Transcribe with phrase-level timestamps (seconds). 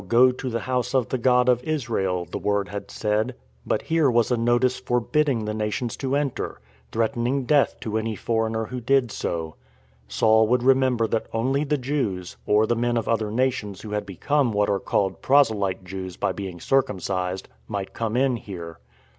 [0.07, 3.35] go to the House of the God of Israel," the word had said,
[3.67, 6.59] but here was a notice forbidding the nations to enter,
[6.91, 9.53] threatening death to any foreigner who did so.
[10.07, 13.81] Saul would re member that only the Jews (or the men of other na tions
[13.81, 18.79] who had become what are called" proselyte Jews" by being circumcised) might come in here.